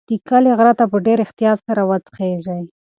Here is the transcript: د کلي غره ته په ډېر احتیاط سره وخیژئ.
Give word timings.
د 0.09 0.11
کلي 0.29 0.51
غره 0.57 0.73
ته 0.79 0.85
په 0.91 0.97
ډېر 1.05 1.17
احتیاط 1.25 1.59
سره 1.67 1.81
وخیژئ. 1.89 2.61